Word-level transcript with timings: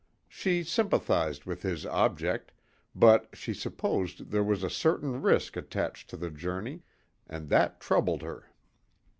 She 0.27 0.63
sympathised 0.63 1.45
with 1.45 1.61
his 1.61 1.85
object, 1.85 2.51
but 2.95 3.29
she 3.33 3.53
supposed 3.53 4.31
there 4.31 4.41
was 4.43 4.63
a 4.63 4.67
certain 4.71 5.21
risk 5.21 5.55
attached 5.55 6.09
to 6.09 6.17
the 6.17 6.31
journey, 6.31 6.81
and 7.27 7.49
that 7.49 7.79
troubled 7.79 8.23
her. 8.23 8.49